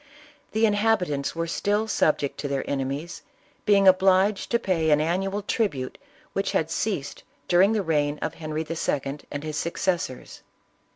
The 0.53 0.65
inhabitants 0.65 1.35
were 1.35 1.45
still 1.45 1.87
subject 1.87 2.39
to 2.39 2.47
their 2.47 2.65
ene 2.67 2.89
mies, 2.89 3.21
being 3.67 3.87
obliged 3.87 4.49
to 4.49 4.57
pay 4.57 4.89
an 4.89 4.99
annual 4.99 5.43
tribute 5.43 5.99
which 6.33 6.53
had 6.53 6.71
ceased 6.71 7.21
during 7.47 7.73
the 7.73 7.83
reign 7.83 8.17
of 8.19 8.33
Henry 8.33 8.65
II. 8.67 9.19
and 9.31 9.43
his 9.43 9.57
succes 9.57 10.01
sors. 10.01 10.41